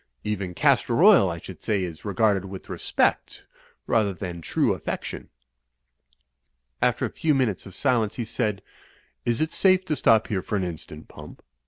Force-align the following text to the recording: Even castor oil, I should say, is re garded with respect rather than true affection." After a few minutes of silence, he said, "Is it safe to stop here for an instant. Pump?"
Even 0.23 0.55
castor 0.55 1.03
oil, 1.03 1.29
I 1.29 1.37
should 1.37 1.61
say, 1.61 1.83
is 1.83 2.03
re 2.03 2.15
garded 2.15 2.45
with 2.45 2.69
respect 2.69 3.43
rather 3.85 4.13
than 4.15 4.41
true 4.41 4.73
affection." 4.73 5.29
After 6.81 7.05
a 7.05 7.09
few 7.11 7.35
minutes 7.35 7.67
of 7.67 7.75
silence, 7.75 8.15
he 8.15 8.25
said, 8.25 8.63
"Is 9.25 9.41
it 9.41 9.53
safe 9.53 9.85
to 9.85 9.95
stop 9.95 10.25
here 10.25 10.41
for 10.41 10.55
an 10.55 10.63
instant. 10.63 11.07
Pump?" 11.07 11.43